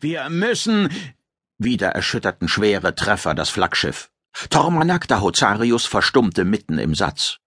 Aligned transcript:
Wir 0.00 0.28
müssen. 0.28 0.88
Wieder 1.58 1.88
erschütterten 1.88 2.48
schwere 2.48 2.94
Treffer 2.94 3.34
das 3.34 3.50
Flaggschiff. 3.50 4.10
Tormanak 4.50 5.06
Dahozarius 5.06 5.86
verstummte 5.86 6.44
mitten 6.44 6.78
im 6.78 6.94
Satz. 6.94 7.38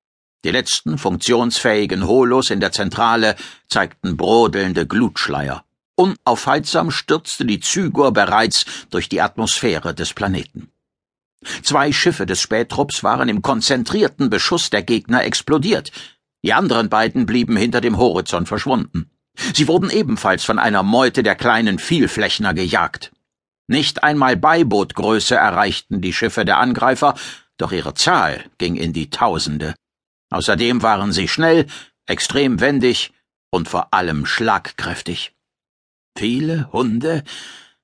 Die 0.46 0.52
letzten 0.52 0.98
funktionsfähigen 0.98 2.08
Holos 2.08 2.50
in 2.50 2.60
der 2.60 2.72
Zentrale 2.72 3.36
zeigten 3.68 4.16
brodelnde 4.16 4.88
Glutschleier. 4.88 5.66
Unaufhaltsam 5.96 6.92
stürzte 6.92 7.44
die 7.44 7.60
Zygur 7.60 8.14
bereits 8.14 8.66
durch 8.90 9.10
die 9.10 9.22
Atmosphäre 9.22 9.94
des 9.94 10.14
Planeten. 10.14 10.72
Zwei 11.64 11.92
Schiffe 11.92 12.26
des 12.26 12.40
Spättrupps 12.42 13.04
waren 13.04 13.30
im 13.30 13.42
konzentrierten 13.42 14.30
Beschuss 14.30 14.70
der 14.70 14.84
Gegner 14.84 15.24
explodiert. 15.24 15.92
Die 16.44 16.54
anderen 16.54 16.90
beiden 16.90 17.26
blieben 17.26 17.58
hinter 17.58 17.82
dem 17.82 17.98
Horizont 17.98 18.48
verschwunden. 18.48 19.10
Sie 19.54 19.68
wurden 19.68 19.90
ebenfalls 19.90 20.44
von 20.44 20.60
einer 20.60 20.84
Meute 20.84 21.24
der 21.24 21.36
kleinen 21.36 21.80
Vielflächner 21.80 22.54
gejagt. 22.54 23.12
Nicht 23.68 24.04
einmal 24.04 24.38
Beibootgröße 24.38 25.36
erreichten 25.36 26.02
die 26.02 26.14
Schiffe 26.14 26.46
der 26.46 26.58
Angreifer, 26.58 27.16
doch 27.58 27.72
ihre 27.72 27.94
Zahl 27.94 28.46
ging 28.58 28.76
in 28.76 28.94
die 28.94 29.10
Tausende. 29.10 29.76
Außerdem 30.30 30.82
waren 30.82 31.12
sie 31.12 31.28
schnell, 31.28 31.68
extrem 32.06 32.60
wendig 32.60 33.14
und 33.50 33.68
vor 33.68 33.94
allem 33.94 34.26
schlagkräftig. 34.26 35.34
Viele 36.18 36.72
Hunde 36.72 37.24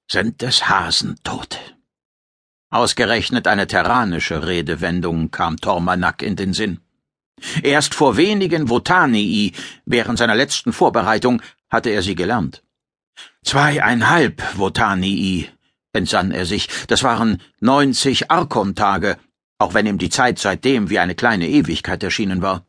sind 0.10 0.42
des 0.42 0.70
Hasen 0.70 1.20
tot. 1.24 1.60
Ausgerechnet 2.70 3.48
eine 3.48 3.68
terranische 3.68 4.48
Redewendung 4.48 5.30
kam 5.30 5.58
Tormanak 5.58 6.24
in 6.24 6.36
den 6.36 6.54
Sinn. 6.54 6.80
Erst 7.62 7.94
vor 7.94 8.18
wenigen 8.18 8.70
Votanii, 8.70 9.54
während 9.86 10.18
seiner 10.18 10.36
letzten 10.36 10.74
Vorbereitung, 10.74 11.42
hatte 11.70 11.90
er 11.90 12.02
sie 12.02 12.16
gelernt. 12.16 12.64
Zweieinhalb 13.44 14.42
Votanii, 14.58 15.50
entsann 15.94 16.32
er 16.32 16.46
sich, 16.46 16.68
das 16.88 17.04
waren 17.04 17.42
neunzig 17.60 18.32
Arkontage, 18.32 19.18
auch 19.60 19.74
wenn 19.74 19.86
ihm 19.86 19.98
die 19.98 20.10
Zeit 20.10 20.40
seitdem 20.40 20.90
wie 20.90 21.00
eine 21.00 21.16
kleine 21.16 21.48
Ewigkeit 21.48 22.02
erschienen 22.04 22.42
war. 22.42 22.66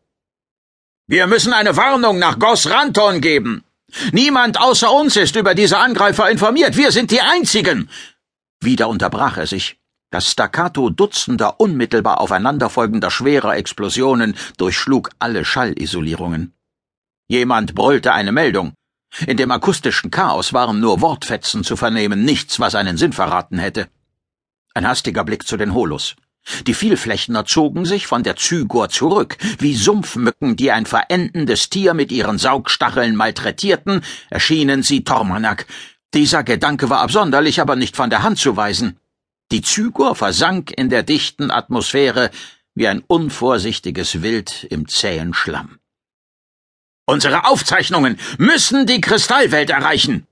Wir 1.06 1.26
müssen 1.26 1.52
eine 1.52 1.76
Warnung 1.76 2.18
nach 2.18 2.38
Gosranton 2.38 3.20
geben. 3.20 3.64
Niemand 4.12 4.58
außer 4.60 4.90
uns 4.90 5.16
ist 5.16 5.36
über 5.36 5.54
diese 5.54 5.78
Angreifer 5.78 6.30
informiert. 6.30 6.76
Wir 6.76 6.92
sind 6.92 7.10
die 7.10 7.20
Einzigen. 7.20 7.90
Wieder 8.60 8.88
unterbrach 8.88 9.36
er 9.36 9.46
sich. 9.46 9.76
Das 10.14 10.30
Staccato 10.30 10.90
dutzender 10.90 11.58
unmittelbar 11.58 12.20
aufeinanderfolgender 12.20 13.10
schwerer 13.10 13.56
Explosionen 13.56 14.36
durchschlug 14.58 15.10
alle 15.18 15.44
Schallisolierungen. 15.44 16.54
Jemand 17.26 17.74
brüllte 17.74 18.12
eine 18.12 18.30
Meldung. 18.30 18.74
In 19.26 19.36
dem 19.36 19.50
akustischen 19.50 20.12
Chaos 20.12 20.52
waren 20.52 20.78
nur 20.78 21.00
Wortfetzen 21.00 21.64
zu 21.64 21.74
vernehmen, 21.74 22.24
nichts, 22.24 22.60
was 22.60 22.76
einen 22.76 22.96
Sinn 22.96 23.12
verraten 23.12 23.58
hätte. 23.58 23.88
Ein 24.72 24.86
hastiger 24.86 25.24
Blick 25.24 25.48
zu 25.48 25.56
den 25.56 25.74
Holos. 25.74 26.14
Die 26.68 26.74
Vielflächner 26.74 27.44
zogen 27.44 27.84
sich 27.84 28.06
von 28.06 28.22
der 28.22 28.36
Zygur 28.36 28.90
zurück, 28.90 29.36
wie 29.58 29.74
Sumpfmücken, 29.74 30.54
die 30.54 30.70
ein 30.70 30.86
verendendes 30.86 31.70
Tier 31.70 31.92
mit 31.92 32.12
ihren 32.12 32.38
Saugstacheln 32.38 33.16
malträtierten, 33.16 34.02
erschienen 34.30 34.84
sie 34.84 35.02
Tormanak. 35.02 35.66
Dieser 36.14 36.44
Gedanke 36.44 36.88
war 36.88 37.00
absonderlich, 37.00 37.60
aber 37.60 37.74
nicht 37.74 37.96
von 37.96 38.10
der 38.10 38.22
Hand 38.22 38.38
zu 38.38 38.56
weisen. 38.56 39.00
Die 39.54 39.62
Zygur 39.62 40.16
versank 40.16 40.72
in 40.76 40.90
der 40.90 41.04
dichten 41.04 41.52
Atmosphäre 41.52 42.32
wie 42.74 42.88
ein 42.88 43.04
unvorsichtiges 43.06 44.20
Wild 44.20 44.64
im 44.64 44.88
zähen 44.88 45.32
Schlamm. 45.32 45.78
Unsere 47.06 47.46
Aufzeichnungen 47.46 48.18
müssen 48.36 48.84
die 48.84 49.00
Kristallwelt 49.00 49.70
erreichen. 49.70 50.26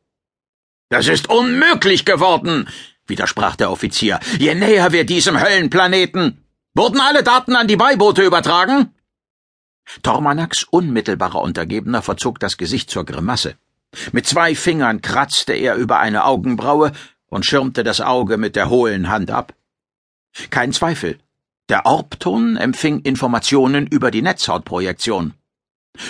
Das 0.88 1.06
ist 1.06 1.30
unmöglich 1.30 2.04
geworden, 2.04 2.68
widersprach 3.06 3.54
der 3.54 3.70
Offizier. 3.70 4.18
Je 4.40 4.56
näher 4.56 4.90
wir 4.90 5.06
diesem 5.06 5.40
Höllenplaneten. 5.40 6.44
Wurden 6.74 7.00
alle 7.00 7.22
Daten 7.22 7.54
an 7.54 7.68
die 7.68 7.76
Beiboote 7.76 8.24
übertragen? 8.24 8.92
Tormanaks 10.02 10.64
unmittelbarer 10.64 11.42
Untergebener 11.42 12.02
verzog 12.02 12.40
das 12.40 12.56
Gesicht 12.56 12.90
zur 12.90 13.04
Grimasse. 13.04 13.54
Mit 14.10 14.26
zwei 14.26 14.56
Fingern 14.56 15.00
kratzte 15.00 15.52
er 15.52 15.76
über 15.76 16.00
eine 16.00 16.24
Augenbraue 16.24 16.90
und 17.32 17.46
schirmte 17.46 17.82
das 17.82 18.02
Auge 18.02 18.36
mit 18.36 18.56
der 18.56 18.68
hohlen 18.68 19.08
Hand 19.08 19.30
ab. 19.30 19.54
Kein 20.50 20.70
Zweifel. 20.72 21.18
Der 21.70 21.86
Orbton 21.86 22.58
empfing 22.58 23.00
Informationen 23.00 23.86
über 23.86 24.10
die 24.10 24.20
Netzhautprojektion. 24.20 25.32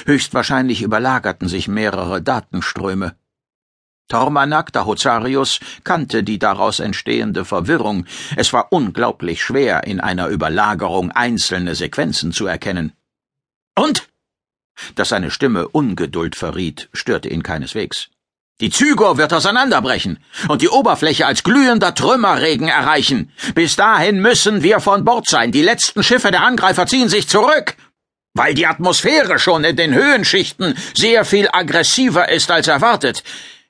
Höchstwahrscheinlich 0.05 0.83
überlagerten 0.83 1.49
sich 1.49 1.69
mehrere 1.69 2.23
Datenströme. 2.23 3.15
Tormanak 4.09 4.73
Dahozarius 4.73 5.61
kannte 5.85 6.25
die 6.25 6.41
daraus 6.41 6.81
entstehende 6.81 7.45
Verwirrung. 7.45 8.05
Es 8.37 8.53
war 8.53 8.73
unglaublich 8.73 9.45
schwer, 9.45 9.85
in 9.85 10.01
einer 10.01 10.27
Überlagerung 10.27 11.13
einzelne 11.13 11.77
Sequenzen 11.77 12.33
zu 12.33 12.47
erkennen. 12.47 12.95
Und? 13.77 14.09
Dass 14.97 15.11
seine 15.11 15.31
Stimme 15.31 15.69
Ungeduld 15.69 16.35
verriet, 16.35 16.89
störte 16.93 17.29
ihn 17.29 17.45
keineswegs. 17.45 18.11
Die 18.63 18.71
Zygor 18.71 19.19
wird 19.19 19.35
auseinanderbrechen 19.35 20.19
und 20.49 20.63
die 20.63 20.71
Oberfläche 20.71 21.27
als 21.27 21.43
glühender 21.43 21.95
Trümmerregen 21.95 22.69
erreichen. 22.69 23.31
Bis 23.55 23.77
dahin 23.77 24.23
müssen 24.23 24.63
wir 24.63 24.81
von 24.81 25.05
Bord 25.05 25.29
sein. 25.29 25.53
Die 25.53 25.63
letzten 25.63 26.03
Schiffe 26.03 26.31
der 26.31 26.45
Angreifer 26.45 26.87
ziehen 26.87 27.11
sich 27.11 27.29
zurück 27.29 27.77
weil 28.35 28.55
die 28.55 28.67
Atmosphäre 28.67 29.39
schon 29.39 29.65
in 29.65 29.77
den 29.77 29.95
Höhenschichten 29.95 30.75
sehr 30.95 31.25
viel 31.25 31.49
aggressiver 31.53 32.31
ist 32.31 32.51
als 32.51 32.69
erwartet. 32.69 33.23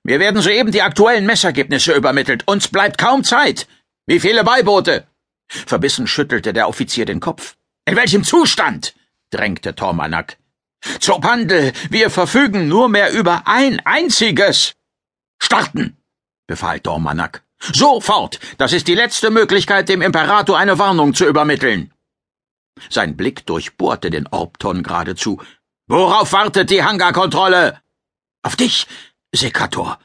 Mir 0.04 0.20
werden 0.20 0.41
soeben 0.41 0.72
die 0.72 0.82
aktuellen 0.82 1.26
Messergebnisse 1.26 1.92
übermittelt. 1.92 2.44
Uns 2.47 2.69
bleibt 2.69 2.98
kaum 2.98 3.25
Zeit. 3.25 3.66
Wie 4.06 4.20
viele 4.20 4.44
Beiboote? 4.44 5.06
Verbissen 5.48 6.06
schüttelte 6.06 6.52
der 6.52 6.69
Offizier 6.69 7.04
den 7.04 7.20
Kopf. 7.20 7.56
In 7.84 7.97
welchem 7.97 8.25
Zustand? 8.25 8.94
drängte 9.31 9.75
Tormanak. 9.75 10.38
Zur 10.98 11.20
Pandel, 11.20 11.72
wir 11.91 12.10
verfügen 12.10 12.69
nur 12.69 12.88
mehr 12.88 13.12
über 13.12 13.42
ein 13.47 13.81
einziges. 13.84 14.75
Starten, 15.42 15.97
befahl 16.47 16.78
Tormanak. 16.80 17.42
Sofort! 17.58 18.38
Das 18.58 18.72
ist 18.72 18.86
die 18.86 18.94
letzte 18.94 19.30
Möglichkeit, 19.30 19.88
dem 19.88 20.00
Imperator 20.00 20.56
eine 20.56 20.78
Warnung 20.78 21.14
zu 21.14 21.26
übermitteln. 21.26 21.92
Sein 22.88 23.16
Blick 23.16 23.44
durchbohrte 23.44 24.10
den 24.10 24.28
Orbton 24.28 24.84
geradezu. 24.84 25.42
Worauf 25.88 26.32
wartet 26.32 26.70
die 26.70 26.84
Hangarkontrolle? 26.84 27.81
Auf 28.42 28.54
dich, 28.56 28.86
Sekator. 29.34 29.98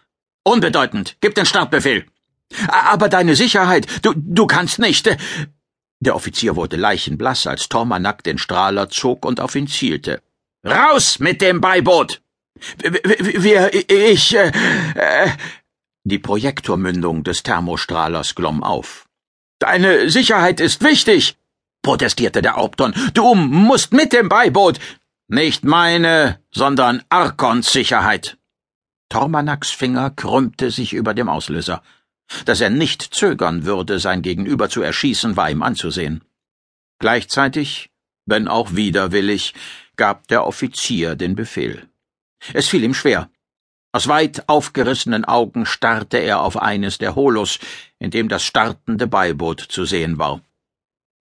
Unbedeutend. 0.43 1.17
Gib 1.21 1.35
den 1.35 1.45
Startbefehl. 1.45 2.07
Aber 2.67 3.07
deine 3.07 3.35
Sicherheit. 3.35 3.85
Du, 4.03 4.13
du 4.15 4.47
kannst 4.47 4.79
nicht. 4.79 5.15
Der 5.99 6.15
Offizier 6.15 6.55
wurde 6.55 6.77
leichenblass, 6.77 7.45
als 7.45 7.69
Tormanak 7.69 8.23
den 8.23 8.39
Strahler 8.39 8.89
zog 8.89 9.23
und 9.23 9.39
auf 9.39 9.55
ihn 9.55 9.67
zielte. 9.67 10.21
Raus 10.65 11.19
mit 11.19 11.41
dem 11.41 11.61
Beiboot! 11.61 12.21
Wir, 12.77 13.73
ich, 13.73 14.35
äh, 14.35 14.51
äh, 14.95 15.29
Die 16.03 16.19
Projektormündung 16.19 17.23
des 17.23 17.43
Thermostrahlers 17.43 18.35
glomm 18.35 18.63
auf. 18.63 19.07
Deine 19.59 20.09
Sicherheit 20.09 20.59
ist 20.59 20.83
wichtig 20.83 21.37
protestierte 21.87 22.41
der 22.41 22.57
Hauptton. 22.57 22.93
Du 23.13 23.33
musst 23.33 23.93
mit 23.93 24.11
dem 24.11 24.27
Beiboot. 24.27 24.77
Nicht 25.29 25.63
meine, 25.63 26.37
sondern 26.51 27.01
Arkons 27.07 27.71
Sicherheit. 27.71 28.37
Tormanaks 29.07 29.69
Finger 29.71 30.09
krümmte 30.09 30.69
sich 30.69 30.91
über 30.91 31.13
dem 31.13 31.29
Auslöser. 31.29 31.81
Dass 32.43 32.59
er 32.59 32.69
nicht 32.69 33.01
zögern 33.01 33.63
würde, 33.63 33.99
sein 33.99 34.21
Gegenüber 34.21 34.67
zu 34.69 34.81
erschießen, 34.81 35.37
war 35.37 35.49
ihm 35.49 35.63
anzusehen. 35.63 36.25
Gleichzeitig, 36.99 37.89
wenn 38.25 38.49
auch 38.49 38.75
widerwillig, 38.75 39.53
gab 39.95 40.27
der 40.27 40.45
Offizier 40.45 41.15
den 41.15 41.35
Befehl. 41.35 41.87
Es 42.53 42.67
fiel 42.67 42.83
ihm 42.83 42.93
schwer. 42.93 43.29
Aus 43.91 44.07
weit 44.07 44.47
aufgerissenen 44.47 45.25
Augen 45.25 45.65
starrte 45.65 46.17
er 46.17 46.41
auf 46.41 46.57
eines 46.57 46.97
der 46.97 47.15
Holos, 47.15 47.59
in 47.99 48.11
dem 48.11 48.29
das 48.29 48.43
startende 48.43 49.07
Beiboot 49.07 49.59
zu 49.59 49.85
sehen 49.85 50.17
war. 50.17 50.41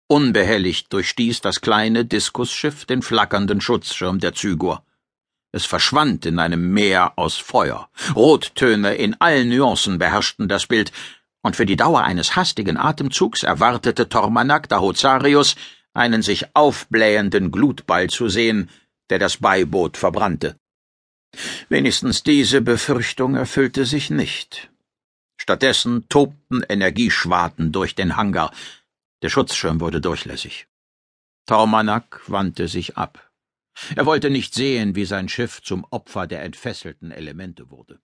Unbehelligt 0.08 0.94
durchstieß 0.94 1.42
das 1.42 1.62
kleine 1.62 2.06
Diskusschiff 2.06 2.86
den 2.86 3.02
flackernden 3.02 3.62
Schutzschirm 3.62 4.20
der 4.20 4.34
Zygur. 4.34 4.84
Es 5.52 5.66
verschwand 5.66 6.26
in 6.26 6.40
einem 6.40 6.72
Meer 6.74 7.14
aus 7.16 7.38
Feuer. 7.38 7.90
Rottöne 8.16 8.96
in 8.96 9.20
allen 9.20 9.50
Nuancen 9.50 10.00
beherrschten 10.00 10.48
das 10.48 10.68
Bild, 10.68 10.92
und 11.42 11.56
für 11.56 11.66
die 11.66 11.76
Dauer 11.76 12.04
eines 12.04 12.36
hastigen 12.36 12.78
Atemzugs 12.78 13.44
erwartete 13.44 14.08
Tormanak 14.08 14.70
Dahozarius, 14.70 15.56
einen 15.94 16.22
sich 16.22 16.56
aufblähenden 16.56 17.52
Glutball 17.52 18.10
zu 18.10 18.30
sehen, 18.30 18.70
der 19.10 19.20
das 19.20 19.38
Beiboot 19.38 19.98
verbrannte. 19.98 20.56
Wenigstens 21.70 22.24
diese 22.24 22.62
Befürchtung 22.62 23.36
erfüllte 23.36 23.86
sich 23.86 24.10
nicht. 24.10 24.72
Stattdessen 25.38 26.08
tobten 26.10 26.64
Energieschwaden 26.64 27.72
durch 27.72 27.96
den 27.96 28.16
Hangar, 28.16 28.52
der 29.24 29.30
Schutzschirm 29.30 29.80
wurde 29.80 30.02
durchlässig. 30.02 30.68
Tormanak 31.46 32.22
wandte 32.28 32.68
sich 32.68 32.98
ab. 32.98 33.32
Er 33.96 34.06
wollte 34.06 34.30
nicht 34.30 34.54
sehen, 34.54 34.96
wie 34.96 35.06
sein 35.06 35.30
Schiff 35.30 35.62
zum 35.62 35.86
Opfer 35.90 36.28
der 36.28 36.44
entfesselten 36.44 37.12
Elemente 37.12 37.70
wurde. 37.70 38.00